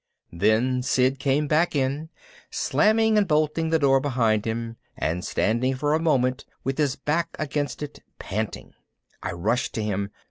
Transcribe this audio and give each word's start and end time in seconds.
Then 0.33 0.81
Sid 0.81 1.19
came 1.19 1.45
back 1.45 1.75
in, 1.75 2.09
slamming 2.49 3.19
and 3.19 3.27
bolting 3.27 3.69
the 3.69 3.77
door 3.77 3.99
behind 3.99 4.45
him 4.45 4.77
and 4.97 5.23
standing 5.23 5.75
for 5.75 5.93
a 5.93 5.99
moment 6.01 6.43
with 6.63 6.79
his 6.79 6.95
back 6.95 7.35
against 7.37 7.83
it, 7.83 7.99
panting. 8.17 8.73
I 9.21 9.31
rushed 9.33 9.75
to 9.75 9.83
him. 9.83 10.09